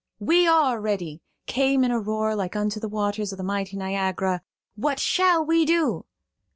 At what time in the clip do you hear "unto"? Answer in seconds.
2.55-2.79